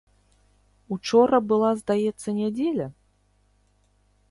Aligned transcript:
Учора 0.95 1.37
была, 1.51 1.69
здаецца, 1.83 2.27
нядзеля? 2.39 2.87